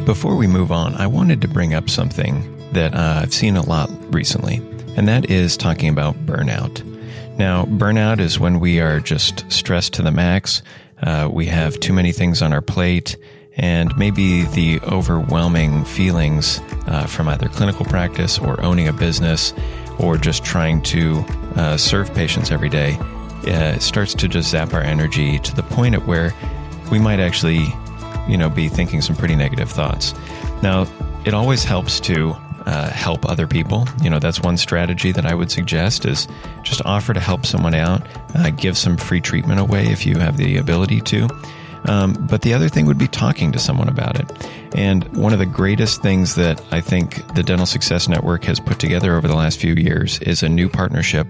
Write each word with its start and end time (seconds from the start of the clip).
Hey, 0.00 0.06
before 0.06 0.34
we 0.34 0.46
move 0.46 0.72
on, 0.72 0.94
I 0.94 1.06
wanted 1.06 1.42
to 1.42 1.48
bring 1.48 1.74
up 1.74 1.90
something 1.90 2.72
that 2.72 2.94
uh, 2.94 3.20
I've 3.22 3.34
seen 3.34 3.54
a 3.54 3.62
lot 3.62 3.90
recently, 4.14 4.56
and 4.96 5.06
that 5.08 5.28
is 5.28 5.58
talking 5.58 5.90
about 5.90 6.14
burnout. 6.24 6.82
Now, 7.36 7.66
burnout 7.66 8.18
is 8.18 8.40
when 8.40 8.60
we 8.60 8.80
are 8.80 8.98
just 8.98 9.44
stressed 9.52 9.92
to 9.94 10.02
the 10.02 10.10
max, 10.10 10.62
uh, 11.02 11.28
we 11.30 11.44
have 11.46 11.78
too 11.80 11.92
many 11.92 12.12
things 12.12 12.40
on 12.40 12.54
our 12.54 12.62
plate, 12.62 13.18
and 13.58 13.94
maybe 13.98 14.44
the 14.44 14.80
overwhelming 14.84 15.84
feelings 15.84 16.62
uh, 16.86 17.04
from 17.06 17.28
either 17.28 17.48
clinical 17.48 17.84
practice 17.84 18.38
or 18.38 18.58
owning 18.62 18.88
a 18.88 18.94
business 18.94 19.52
or 19.98 20.16
just 20.16 20.42
trying 20.42 20.80
to 20.84 21.18
uh, 21.56 21.76
serve 21.76 22.14
patients 22.14 22.50
every 22.50 22.70
day 22.70 22.98
uh, 23.48 23.78
starts 23.78 24.14
to 24.14 24.28
just 24.28 24.48
zap 24.48 24.72
our 24.72 24.82
energy 24.82 25.38
to 25.40 25.54
the 25.54 25.62
point 25.62 25.94
at 25.94 26.06
where 26.06 26.32
we 26.90 26.98
might 26.98 27.20
actually, 27.20 27.66
you 28.28 28.36
know, 28.36 28.48
be 28.48 28.68
thinking 28.68 29.00
some 29.00 29.16
pretty 29.16 29.36
negative 29.36 29.70
thoughts. 29.70 30.14
Now, 30.62 30.86
it 31.24 31.34
always 31.34 31.64
helps 31.64 32.00
to 32.00 32.34
uh, 32.66 32.90
help 32.90 33.28
other 33.28 33.46
people. 33.46 33.86
You 34.02 34.10
know, 34.10 34.18
that's 34.18 34.40
one 34.40 34.56
strategy 34.56 35.12
that 35.12 35.26
I 35.26 35.34
would 35.34 35.50
suggest 35.50 36.04
is 36.04 36.28
just 36.62 36.84
offer 36.84 37.12
to 37.14 37.20
help 37.20 37.46
someone 37.46 37.74
out, 37.74 38.06
uh, 38.34 38.50
give 38.50 38.76
some 38.76 38.96
free 38.96 39.20
treatment 39.20 39.60
away 39.60 39.86
if 39.86 40.06
you 40.06 40.18
have 40.18 40.36
the 40.36 40.56
ability 40.58 41.00
to. 41.02 41.28
Um, 41.86 42.12
but 42.28 42.42
the 42.42 42.52
other 42.52 42.68
thing 42.68 42.86
would 42.86 42.98
be 42.98 43.08
talking 43.08 43.52
to 43.52 43.58
someone 43.58 43.88
about 43.88 44.20
it. 44.20 44.30
And 44.74 45.04
one 45.16 45.32
of 45.32 45.38
the 45.38 45.46
greatest 45.46 46.02
things 46.02 46.34
that 46.34 46.62
I 46.70 46.80
think 46.80 47.34
the 47.34 47.42
Dental 47.42 47.66
Success 47.66 48.08
Network 48.08 48.44
has 48.44 48.60
put 48.60 48.78
together 48.78 49.16
over 49.16 49.26
the 49.26 49.34
last 49.34 49.58
few 49.58 49.74
years 49.74 50.18
is 50.20 50.42
a 50.42 50.48
new 50.48 50.68
partnership 50.68 51.26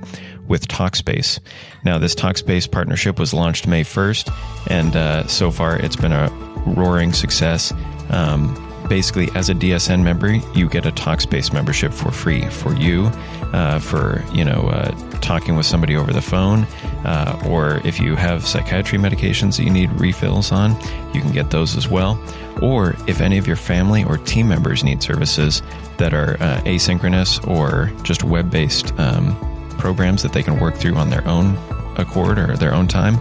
with 0.50 0.66
Talkspace. 0.68 1.38
Now, 1.84 1.96
this 1.96 2.14
Talkspace 2.14 2.70
partnership 2.70 3.18
was 3.18 3.32
launched 3.32 3.68
May 3.68 3.84
1st, 3.84 4.68
and 4.68 4.96
uh, 4.96 5.26
so 5.28 5.50
far 5.50 5.76
it's 5.76 5.96
been 5.96 6.12
a 6.12 6.28
roaring 6.66 7.12
success. 7.12 7.72
Um, 8.10 8.52
basically, 8.88 9.28
as 9.36 9.48
a 9.48 9.54
DSN 9.54 10.02
member, 10.02 10.32
you 10.32 10.68
get 10.68 10.84
a 10.84 10.90
Talkspace 10.90 11.52
membership 11.52 11.92
for 11.92 12.10
free 12.10 12.44
for 12.48 12.74
you, 12.74 13.04
uh, 13.52 13.78
for 13.78 14.24
you 14.34 14.44
know 14.44 14.68
uh, 14.68 14.90
talking 15.20 15.54
with 15.54 15.66
somebody 15.66 15.96
over 15.96 16.12
the 16.12 16.20
phone, 16.20 16.64
uh, 17.04 17.40
or 17.46 17.80
if 17.84 18.00
you 18.00 18.16
have 18.16 18.44
psychiatry 18.44 18.98
medications 18.98 19.56
that 19.56 19.62
you 19.62 19.70
need 19.70 19.90
refills 19.92 20.50
on, 20.50 20.72
you 21.14 21.20
can 21.20 21.30
get 21.30 21.50
those 21.50 21.76
as 21.76 21.86
well. 21.86 22.20
Or 22.60 22.96
if 23.06 23.20
any 23.20 23.38
of 23.38 23.46
your 23.46 23.56
family 23.56 24.02
or 24.04 24.18
team 24.18 24.48
members 24.48 24.82
need 24.82 25.00
services 25.00 25.62
that 25.98 26.12
are 26.12 26.34
uh, 26.40 26.60
asynchronous 26.64 27.46
or 27.48 27.90
just 28.02 28.24
web-based 28.24 28.92
um, 28.98 29.36
programs 29.80 30.22
that 30.22 30.32
they 30.32 30.42
can 30.42 30.60
work 30.60 30.76
through 30.76 30.96
on 30.96 31.10
their 31.10 31.26
own 31.26 31.56
accord 31.96 32.38
or 32.38 32.56
their 32.56 32.74
own 32.74 32.86
time, 32.86 33.18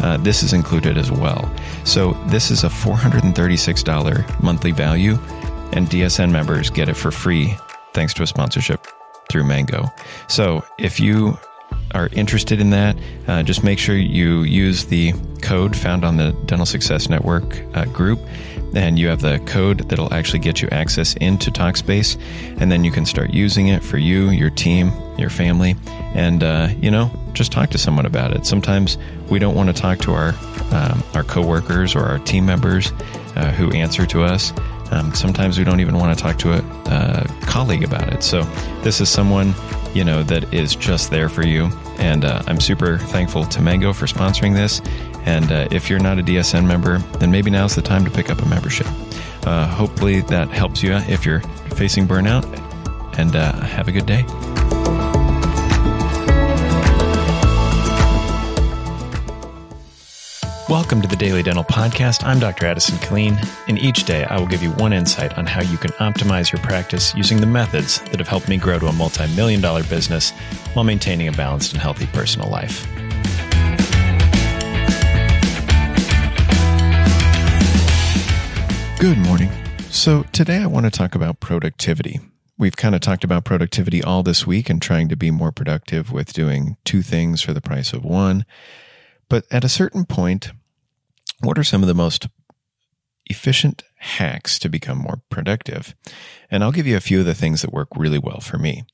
uh, 0.00 0.16
this 0.18 0.42
is 0.42 0.52
included 0.52 0.96
as 0.98 1.10
well. 1.10 1.52
So 1.84 2.12
this 2.26 2.50
is 2.50 2.64
a 2.64 2.68
$436 2.68 4.42
monthly 4.42 4.72
value, 4.72 5.18
and 5.72 5.86
DSN 5.88 6.30
members 6.30 6.70
get 6.70 6.88
it 6.88 6.94
for 6.94 7.10
free 7.10 7.56
thanks 7.92 8.14
to 8.14 8.22
a 8.22 8.26
sponsorship 8.26 8.86
through 9.30 9.44
Mango. 9.44 9.86
So 10.28 10.64
if 10.78 11.00
you 11.00 11.38
are 11.92 12.08
interested 12.12 12.60
in 12.60 12.70
that, 12.70 12.96
uh, 13.26 13.42
just 13.42 13.64
make 13.64 13.78
sure 13.78 13.96
you 13.96 14.42
use 14.42 14.86
the 14.86 15.12
code 15.42 15.76
found 15.76 16.04
on 16.04 16.16
the 16.16 16.32
Dental 16.46 16.66
Success 16.66 17.08
Network 17.08 17.62
uh, 17.74 17.84
group 17.86 18.20
and 18.74 18.98
you 18.98 19.08
have 19.08 19.20
the 19.20 19.38
code 19.46 19.88
that'll 19.88 20.12
actually 20.12 20.38
get 20.38 20.62
you 20.62 20.68
access 20.70 21.14
into 21.14 21.50
Talkspace, 21.50 22.20
and 22.60 22.70
then 22.70 22.84
you 22.84 22.90
can 22.90 23.04
start 23.06 23.30
using 23.30 23.68
it 23.68 23.82
for 23.82 23.98
you, 23.98 24.30
your 24.30 24.50
team, 24.50 24.92
your 25.18 25.30
family, 25.30 25.76
and 26.14 26.42
uh, 26.42 26.68
you 26.80 26.90
know, 26.90 27.10
just 27.32 27.52
talk 27.52 27.70
to 27.70 27.78
someone 27.78 28.06
about 28.06 28.32
it. 28.32 28.46
Sometimes 28.46 28.98
we 29.28 29.38
don't 29.38 29.54
want 29.54 29.74
to 29.74 29.80
talk 29.80 29.98
to 30.00 30.12
our 30.12 30.34
um, 30.72 31.02
our 31.14 31.24
coworkers 31.24 31.94
or 31.94 32.04
our 32.04 32.18
team 32.20 32.46
members 32.46 32.92
uh, 33.36 33.52
who 33.52 33.70
answer 33.72 34.06
to 34.06 34.22
us. 34.22 34.52
Um, 34.92 35.14
sometimes 35.14 35.56
we 35.56 35.64
don't 35.64 35.80
even 35.80 35.96
want 35.98 36.16
to 36.16 36.22
talk 36.22 36.38
to 36.38 36.52
a 36.52 36.62
uh, 36.86 37.26
colleague 37.42 37.84
about 37.84 38.12
it. 38.12 38.22
So 38.22 38.42
this 38.82 39.00
is 39.00 39.08
someone 39.08 39.54
you 39.94 40.04
know 40.04 40.22
that 40.24 40.52
is 40.52 40.74
just 40.74 41.10
there 41.10 41.28
for 41.28 41.44
you, 41.44 41.70
and 41.98 42.24
uh, 42.24 42.42
I'm 42.46 42.60
super 42.60 42.98
thankful 42.98 43.44
to 43.46 43.62
Mango 43.62 43.92
for 43.92 44.06
sponsoring 44.06 44.54
this. 44.54 44.80
And 45.26 45.52
uh, 45.52 45.68
if 45.70 45.90
you're 45.90 45.98
not 45.98 46.18
a 46.18 46.22
DSN 46.22 46.66
member, 46.66 46.98
then 47.18 47.30
maybe 47.30 47.50
now's 47.50 47.74
the 47.74 47.82
time 47.82 48.04
to 48.04 48.10
pick 48.10 48.30
up 48.30 48.40
a 48.40 48.48
membership. 48.48 48.86
Uh, 49.44 49.66
hopefully 49.66 50.20
that 50.22 50.48
helps 50.48 50.82
you 50.82 50.94
if 50.94 51.24
you're 51.26 51.40
facing 51.74 52.06
burnout. 52.06 52.44
And 53.18 53.36
uh, 53.36 53.52
have 53.52 53.88
a 53.88 53.92
good 53.92 54.06
day. 54.06 54.24
Welcome 60.70 61.02
to 61.02 61.08
the 61.08 61.16
Daily 61.16 61.42
Dental 61.42 61.64
Podcast. 61.64 62.22
I'm 62.24 62.38
Dr. 62.38 62.64
Addison 62.64 62.96
Killeen, 62.98 63.36
and 63.66 63.76
each 63.76 64.04
day 64.04 64.22
I 64.22 64.38
will 64.38 64.46
give 64.46 64.62
you 64.62 64.70
one 64.70 64.92
insight 64.92 65.36
on 65.36 65.44
how 65.44 65.62
you 65.62 65.76
can 65.76 65.90
optimize 65.94 66.52
your 66.52 66.62
practice 66.62 67.12
using 67.16 67.40
the 67.40 67.46
methods 67.46 67.98
that 68.02 68.20
have 68.20 68.28
helped 68.28 68.48
me 68.48 68.56
grow 68.56 68.78
to 68.78 68.86
a 68.86 68.92
multi 68.92 69.26
million 69.34 69.60
dollar 69.60 69.82
business 69.82 70.30
while 70.74 70.84
maintaining 70.84 71.26
a 71.26 71.32
balanced 71.32 71.72
and 71.72 71.82
healthy 71.82 72.06
personal 72.12 72.48
life. 72.48 72.86
Good 79.00 79.18
morning. 79.18 79.50
So, 79.90 80.22
today 80.30 80.58
I 80.58 80.66
want 80.66 80.86
to 80.86 80.90
talk 80.92 81.16
about 81.16 81.40
productivity. 81.40 82.20
We've 82.58 82.76
kind 82.76 82.94
of 82.94 83.00
talked 83.00 83.24
about 83.24 83.44
productivity 83.44 84.04
all 84.04 84.22
this 84.22 84.46
week 84.46 84.70
and 84.70 84.80
trying 84.80 85.08
to 85.08 85.16
be 85.16 85.32
more 85.32 85.50
productive 85.50 86.12
with 86.12 86.32
doing 86.32 86.76
two 86.84 87.02
things 87.02 87.42
for 87.42 87.52
the 87.52 87.60
price 87.60 87.92
of 87.92 88.04
one. 88.04 88.46
But 89.28 89.46
at 89.50 89.64
a 89.64 89.68
certain 89.68 90.04
point, 90.04 90.52
what 91.40 91.58
are 91.58 91.64
some 91.64 91.82
of 91.82 91.88
the 91.88 91.94
most 91.94 92.28
efficient 93.26 93.82
hacks 93.98 94.58
to 94.58 94.68
become 94.68 94.98
more 94.98 95.22
productive? 95.30 95.94
And 96.50 96.62
I'll 96.62 96.72
give 96.72 96.86
you 96.86 96.96
a 96.96 97.00
few 97.00 97.20
of 97.20 97.26
the 97.26 97.34
things 97.34 97.62
that 97.62 97.72
work 97.72 97.88
really 97.96 98.18
well 98.18 98.40
for 98.40 98.58
me. 98.58 98.84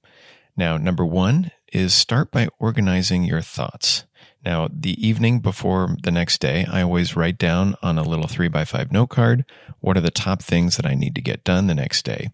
Now, 0.56 0.76
number 0.76 1.04
one 1.04 1.50
is 1.72 1.92
start 1.92 2.30
by 2.30 2.48
organizing 2.58 3.24
your 3.24 3.42
thoughts. 3.42 4.04
Now, 4.44 4.68
the 4.72 4.94
evening 5.04 5.40
before 5.40 5.96
the 6.04 6.12
next 6.12 6.40
day, 6.40 6.64
I 6.70 6.82
always 6.82 7.16
write 7.16 7.36
down 7.36 7.74
on 7.82 7.98
a 7.98 8.04
little 8.04 8.28
three 8.28 8.46
by 8.46 8.64
five 8.64 8.92
note 8.92 9.08
card 9.08 9.44
what 9.80 9.96
are 9.96 10.02
the 10.02 10.10
top 10.10 10.40
things 10.40 10.76
that 10.76 10.86
I 10.86 10.94
need 10.94 11.16
to 11.16 11.20
get 11.20 11.42
done 11.42 11.66
the 11.66 11.74
next 11.74 12.04
day. 12.04 12.30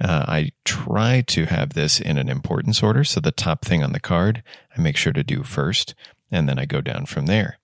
Uh, 0.00 0.24
I 0.26 0.50
try 0.64 1.20
to 1.28 1.46
have 1.46 1.74
this 1.74 2.00
in 2.00 2.18
an 2.18 2.28
importance 2.28 2.82
order. 2.82 3.04
So 3.04 3.20
the 3.20 3.30
top 3.30 3.64
thing 3.64 3.82
on 3.84 3.92
the 3.92 4.00
card, 4.00 4.42
I 4.76 4.80
make 4.80 4.96
sure 4.96 5.12
to 5.12 5.22
do 5.22 5.44
first, 5.44 5.94
and 6.32 6.48
then 6.48 6.58
I 6.58 6.64
go 6.64 6.80
down 6.80 7.06
from 7.06 7.26
there. 7.26 7.58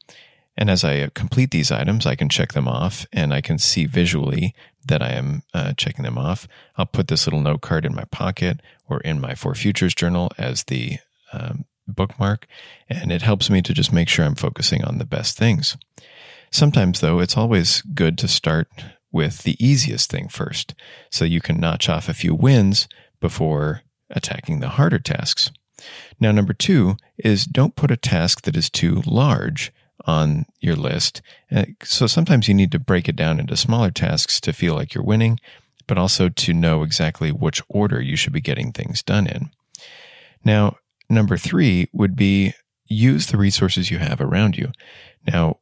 And 0.59 0.69
as 0.69 0.83
I 0.83 1.09
complete 1.15 1.53
these 1.53 1.71
items, 1.71 2.05
I 2.05 2.17
can 2.17 2.29
check 2.29 2.53
them 2.53 2.67
off 2.67 3.07
and 3.13 3.33
I 3.33 3.41
can 3.41 3.59
see 3.59 3.87
visually 3.87 4.55
that 4.85 5.01
I 5.01 5.11
am 5.11 5.45
uh, 5.55 5.73
checking 5.75 6.03
them 6.03 6.19
off. 6.19 6.49
I'll 6.77 6.85
put 6.85 7.07
this 7.07 7.27
little 7.27 7.41
note 7.41 7.61
card 7.61 7.87
in 7.87 7.95
my 7.95 8.05
pocket 8.11 8.61
or 8.89 9.01
in 9.03 9.21
my 9.21 9.37
For 9.37 9.55
Futures 9.55 9.95
journal 9.95 10.33
as 10.37 10.65
the 10.65 10.99
um, 11.33 11.65
bookmark, 11.87 12.49
and 12.89 13.13
it 13.13 13.23
helps 13.23 13.49
me 13.49 13.63
to 13.63 13.73
just 13.73 13.93
make 13.93 14.09
sure 14.09 14.25
I'm 14.25 14.35
focusing 14.35 14.85
on 14.85 14.99
the 14.99 15.07
best 15.07 15.39
things. 15.39 15.77
Sometimes, 16.51 17.01
though, 17.01 17.21
it's 17.21 17.37
always 17.37 17.83
good 17.83 18.19
to 18.19 18.29
start 18.29 18.69
with 19.13 19.45
the 19.45 19.57
easiest 19.65 20.11
thing 20.11 20.29
first, 20.29 20.75
so 21.11 21.25
you 21.25 21.41
can 21.41 21.61
notch 21.61 21.89
off 21.89 22.09
a 22.09 22.15
few 22.15 22.35
wins 22.35 22.89
before 23.21 23.83
attacking 24.11 24.59
the 24.59 24.71
harder 24.71 24.99
tasks. 24.99 25.53
Now, 26.19 26.33
number 26.33 26.53
two 26.53 26.97
is 27.17 27.45
don't 27.45 27.77
put 27.77 27.91
a 27.91 27.97
task 27.97 28.43
that 28.43 28.57
is 28.57 28.69
too 28.69 29.03
large 29.07 29.73
on 30.07 30.47
your 30.61 30.77
list. 30.77 31.23
Uh, 31.55 31.65
so 31.83 32.07
sometimes 32.07 32.49
you 32.49 32.55
need 32.55 32.73
to 32.73 32.79
break 32.79 33.09
it 33.09 33.17
down 33.17 33.41
into 33.41 33.57
smaller 33.57 33.91
tasks 33.91 34.41
to 34.41 34.53
feel 34.53 34.75
like 34.75 34.95
you're 34.95 35.05
winning, 35.05 35.39
but 35.87 35.99
also 35.99 36.29
to 36.29 36.53
know 36.53 36.83
exactly 36.83 37.31
which 37.31 37.63
order 37.69 38.01
you 38.01 38.17
should 38.17 38.33
be 38.33 38.41
getting 38.41 38.73
things 38.73 39.03
done 39.03 39.27
in. 39.27 39.51
Now, 40.45 40.77
Number 41.11 41.37
three 41.37 41.89
would 41.93 42.17
be 42.17 42.55
use 42.87 43.27
the 43.27 43.39
resources 43.39 43.91
you 43.91 43.99
have 43.99 44.21
around 44.21 44.57
you. 44.57 44.73
Now, 45.27 45.59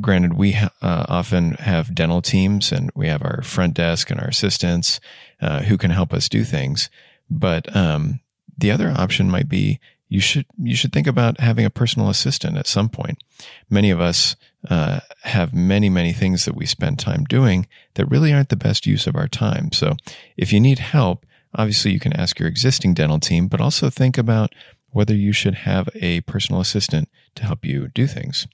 granted, 0.00 0.34
we 0.34 0.54
uh, 0.54 0.68
often 0.82 1.52
have 1.54 1.94
dental 1.94 2.20
teams 2.20 2.72
and 2.72 2.90
we 2.94 3.08
have 3.08 3.22
our 3.22 3.42
front 3.42 3.74
desk 3.74 4.10
and 4.10 4.20
our 4.20 4.28
assistants 4.28 5.00
uh, 5.40 5.60
who 5.62 5.78
can 5.78 5.90
help 5.90 6.12
us 6.12 6.28
do 6.28 6.44
things. 6.44 6.90
But 7.30 7.74
um, 7.76 8.20
the 8.56 8.70
other 8.70 8.90
option 8.90 9.30
might 9.30 9.48
be 9.48 9.80
you 10.08 10.20
should 10.20 10.46
you 10.58 10.74
should 10.74 10.92
think 10.92 11.06
about 11.06 11.40
having 11.40 11.64
a 11.64 11.70
personal 11.70 12.08
assistant 12.08 12.56
at 12.56 12.66
some 12.66 12.88
point. 12.88 13.22
Many 13.68 13.90
of 13.90 14.00
us 14.00 14.36
uh, 14.68 15.00
have 15.22 15.54
many 15.54 15.88
many 15.88 16.12
things 16.12 16.44
that 16.44 16.56
we 16.56 16.66
spend 16.66 16.98
time 16.98 17.24
doing 17.24 17.66
that 17.94 18.10
really 18.10 18.32
aren't 18.32 18.48
the 18.48 18.56
best 18.56 18.86
use 18.86 19.06
of 19.06 19.16
our 19.16 19.28
time. 19.28 19.72
So 19.72 19.96
if 20.36 20.52
you 20.52 20.60
need 20.60 20.78
help, 20.78 21.26
obviously 21.54 21.92
you 21.92 22.00
can 22.00 22.14
ask 22.14 22.38
your 22.38 22.48
existing 22.48 22.94
dental 22.94 23.20
team, 23.20 23.48
but 23.48 23.60
also 23.60 23.90
think 23.90 24.16
about 24.16 24.54
whether 24.90 25.14
you 25.14 25.32
should 25.32 25.54
have 25.54 25.88
a 25.96 26.22
personal 26.22 26.60
assistant 26.60 27.08
to 27.34 27.44
help 27.44 27.64
you 27.64 27.88
do 27.88 28.06
things. 28.06 28.46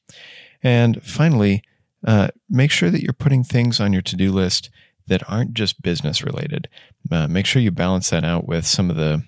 And 0.62 1.03
finally, 1.03 1.62
uh, 2.05 2.29
make 2.51 2.71
sure 2.71 2.91
that 2.91 3.03
you're 3.03 3.12
putting 3.12 3.45
things 3.45 3.81
on 3.81 3.93
your 3.93 4.03
to 4.03 4.17
do 4.17 4.33
list 4.33 4.71
that 5.06 5.23
aren't 5.31 5.55
just 5.55 5.83
business 5.83 6.23
related. 6.23 6.69
Uh, 7.11 7.29
make 7.29 7.47
sure 7.47 7.62
you 7.62 7.71
balance 7.71 8.11
that 8.11 8.25
out 8.25 8.47
with 8.47 8.67
some 8.67 8.91
of 8.91 8.97
the 8.97 9.23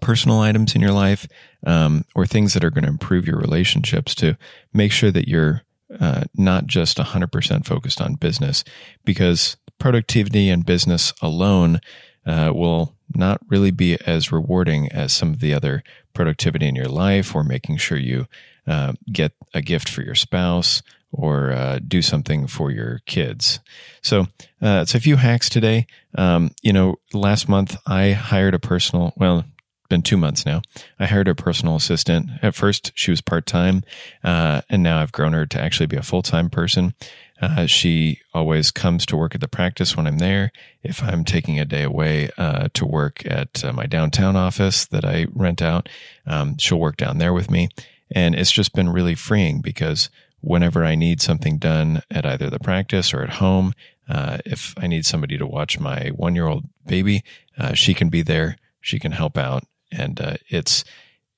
personal 0.00 0.40
items 0.40 0.74
in 0.74 0.80
your 0.80 0.92
life 0.92 1.26
um, 1.66 2.04
or 2.14 2.26
things 2.26 2.54
that 2.54 2.64
are 2.64 2.70
going 2.70 2.84
to 2.84 2.90
improve 2.90 3.26
your 3.26 3.38
relationships 3.38 4.14
to 4.16 4.36
make 4.72 4.92
sure 4.92 5.10
that 5.10 5.28
you're 5.28 5.62
uh, 6.00 6.24
not 6.34 6.66
just 6.66 6.98
100% 6.98 7.64
focused 7.64 8.00
on 8.00 8.14
business 8.14 8.64
because 9.04 9.56
productivity 9.78 10.50
and 10.50 10.66
business 10.66 11.12
alone 11.22 11.80
uh, 12.26 12.52
will 12.54 12.94
not 13.14 13.40
really 13.48 13.70
be 13.70 13.98
as 14.06 14.30
rewarding 14.30 14.90
as 14.92 15.12
some 15.12 15.30
of 15.30 15.40
the 15.40 15.54
other 15.54 15.82
productivity 16.12 16.66
in 16.66 16.74
your 16.74 16.88
life 16.88 17.34
or 17.34 17.42
making 17.42 17.76
sure 17.78 17.96
you 17.96 18.26
uh, 18.66 18.92
get 19.10 19.32
a 19.54 19.62
gift 19.62 19.88
for 19.88 20.02
your 20.02 20.14
spouse 20.14 20.82
or 21.10 21.52
uh, 21.52 21.78
do 21.86 22.02
something 22.02 22.46
for 22.46 22.70
your 22.70 23.00
kids. 23.06 23.60
So 24.02 24.22
uh, 24.60 24.80
it's 24.82 24.94
a 24.94 25.00
few 25.00 25.16
hacks 25.16 25.48
today. 25.48 25.86
Um, 26.16 26.50
you 26.62 26.72
know, 26.72 26.96
last 27.14 27.48
month 27.48 27.78
I 27.86 28.12
hired 28.12 28.54
a 28.54 28.58
personal, 28.58 29.14
well, 29.16 29.44
been 29.88 30.02
two 30.02 30.16
months 30.16 30.44
now. 30.44 30.62
I 30.98 31.06
hired 31.06 31.28
a 31.28 31.34
personal 31.34 31.76
assistant. 31.76 32.30
At 32.42 32.54
first, 32.54 32.92
she 32.94 33.10
was 33.10 33.20
part 33.20 33.46
time, 33.46 33.82
uh, 34.22 34.62
and 34.68 34.82
now 34.82 35.00
I've 35.00 35.12
grown 35.12 35.32
her 35.32 35.46
to 35.46 35.60
actually 35.60 35.86
be 35.86 35.96
a 35.96 36.02
full 36.02 36.22
time 36.22 36.50
person. 36.50 36.94
Uh, 37.40 37.66
she 37.66 38.20
always 38.34 38.70
comes 38.70 39.06
to 39.06 39.16
work 39.16 39.34
at 39.34 39.40
the 39.40 39.48
practice 39.48 39.96
when 39.96 40.06
I'm 40.06 40.18
there. 40.18 40.50
If 40.82 41.02
I'm 41.02 41.24
taking 41.24 41.58
a 41.58 41.64
day 41.64 41.82
away 41.82 42.30
uh, 42.36 42.68
to 42.74 42.84
work 42.84 43.24
at 43.26 43.64
uh, 43.64 43.72
my 43.72 43.86
downtown 43.86 44.34
office 44.34 44.86
that 44.86 45.04
I 45.04 45.26
rent 45.32 45.62
out, 45.62 45.88
um, 46.26 46.58
she'll 46.58 46.80
work 46.80 46.96
down 46.96 47.18
there 47.18 47.32
with 47.32 47.50
me. 47.50 47.68
And 48.10 48.34
it's 48.34 48.50
just 48.50 48.74
been 48.74 48.88
really 48.88 49.14
freeing 49.14 49.60
because 49.60 50.10
whenever 50.40 50.84
I 50.84 50.94
need 50.94 51.20
something 51.20 51.58
done 51.58 52.02
at 52.10 52.26
either 52.26 52.50
the 52.50 52.58
practice 52.58 53.12
or 53.12 53.22
at 53.22 53.34
home, 53.34 53.72
uh, 54.08 54.38
if 54.44 54.74
I 54.78 54.86
need 54.86 55.04
somebody 55.04 55.36
to 55.38 55.46
watch 55.46 55.78
my 55.78 56.08
one 56.08 56.34
year 56.34 56.46
old 56.46 56.64
baby, 56.86 57.22
uh, 57.56 57.74
she 57.74 57.94
can 57.94 58.08
be 58.08 58.22
there. 58.22 58.56
She 58.80 58.98
can 58.98 59.12
help 59.12 59.36
out. 59.36 59.64
And 59.90 60.20
uh, 60.20 60.36
it's, 60.48 60.84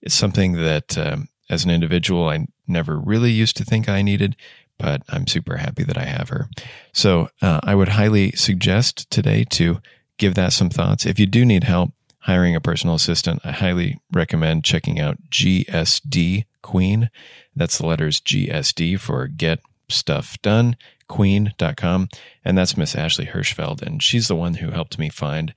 it's 0.03 0.15
something 0.15 0.53
that 0.55 0.97
um, 0.99 1.29
as 1.49 1.65
an 1.65 1.71
individual, 1.71 2.29
I 2.29 2.47
never 2.67 2.99
really 2.99 3.33
used 3.33 3.57
to 3.59 3.65
think 3.65 3.89
I 3.89 4.03
needed, 4.03 4.37
but 4.79 5.03
I'm 5.09 5.27
super 5.27 5.57
happy 5.59 5.83
that 5.85 5.99
I 5.99 6.05
have 6.05 6.31
her. 6.31 6.49
So 6.93 7.29
uh, 7.43 7.61
I 7.63 7.75
would 7.75 7.89
highly 7.89 8.33
suggest 8.33 9.11
today 9.11 9.45
to 9.51 9.81
give 10.17 10.35
that 10.35 10.53
some 10.53 10.71
thoughts. 10.71 11.07
If 11.07 11.19
you 11.19 11.27
do 11.27 11.45
need 11.45 11.65
help 11.65 11.93
hiring 12.21 12.55
a 12.55 12.61
personal 12.61 12.95
assistant, 12.95 13.41
I 13.45 13.53
highly 13.53 14.01
recommend 14.13 14.65
checking 14.65 15.01
out 15.01 15.19
GSD 15.31 16.45
Queen. 16.63 17.11
That's 17.57 17.79
the 17.79 17.87
letters 17.87 18.21
GSD 18.21 19.01
for 19.01 19.27
Get 19.27 19.61
Stuff 19.89 20.41
Done, 20.43 20.77
queen.com. 21.09 22.09
And 22.45 22.57
that's 22.57 22.77
Miss 22.77 22.95
Ashley 22.95 23.27
Hirschfeld. 23.27 23.83
And 23.83 24.03
she's 24.03 24.29
the 24.29 24.37
one 24.37 24.55
who 24.55 24.71
helped 24.71 24.99
me 24.99 25.09
find, 25.09 25.55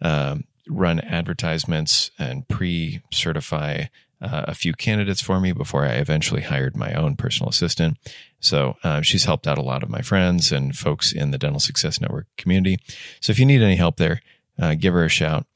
um, 0.00 0.44
run 0.68 1.00
advertisements 1.00 2.10
and 2.18 2.46
pre 2.48 3.02
certify 3.12 3.84
uh, 4.20 4.44
a 4.48 4.54
few 4.54 4.72
candidates 4.72 5.20
for 5.20 5.40
me 5.40 5.52
before 5.52 5.84
I 5.84 5.94
eventually 5.94 6.42
hired 6.42 6.76
my 6.76 6.94
own 6.94 7.16
personal 7.16 7.50
assistant. 7.50 7.98
So 8.40 8.76
uh, 8.82 9.02
she's 9.02 9.24
helped 9.24 9.46
out 9.46 9.58
a 9.58 9.62
lot 9.62 9.82
of 9.82 9.90
my 9.90 10.00
friends 10.00 10.50
and 10.50 10.76
folks 10.76 11.12
in 11.12 11.30
the 11.30 11.38
Dental 11.38 11.60
Success 11.60 12.00
Network 12.00 12.26
community. 12.36 12.78
So 13.20 13.30
if 13.30 13.38
you 13.38 13.46
need 13.46 13.62
any 13.62 13.76
help 13.76 13.96
there, 13.96 14.22
uh, 14.60 14.74
give 14.74 14.94
her 14.94 15.04
a 15.04 15.10
shout. 15.10 15.46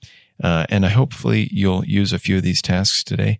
Uh, 0.43 0.67
and 0.69 0.85
I 0.85 0.91
hopefully 0.91 1.49
you'll 1.51 1.85
use 1.85 2.13
a 2.13 2.19
few 2.19 2.37
of 2.37 2.43
these 2.43 2.63
tasks 2.63 3.03
today 3.03 3.39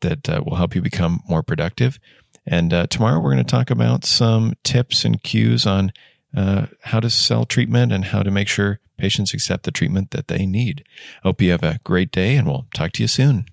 that 0.00 0.28
uh, 0.28 0.42
will 0.44 0.56
help 0.56 0.74
you 0.74 0.82
become 0.82 1.20
more 1.28 1.42
productive. 1.42 1.98
And 2.46 2.72
uh, 2.72 2.86
tomorrow 2.86 3.20
we're 3.20 3.34
going 3.34 3.44
to 3.44 3.50
talk 3.50 3.70
about 3.70 4.04
some 4.04 4.54
tips 4.64 5.04
and 5.04 5.22
cues 5.22 5.66
on 5.66 5.92
uh, 6.36 6.66
how 6.82 7.00
to 7.00 7.08
sell 7.10 7.44
treatment 7.44 7.92
and 7.92 8.04
how 8.06 8.22
to 8.22 8.30
make 8.30 8.48
sure 8.48 8.80
patients 8.96 9.34
accept 9.34 9.64
the 9.64 9.70
treatment 9.70 10.10
that 10.10 10.28
they 10.28 10.46
need. 10.46 10.84
Hope 11.22 11.40
you 11.40 11.52
have 11.52 11.62
a 11.62 11.78
great 11.84 12.10
day 12.10 12.36
and 12.36 12.46
we'll 12.46 12.66
talk 12.74 12.92
to 12.92 13.02
you 13.02 13.08
soon. 13.08 13.46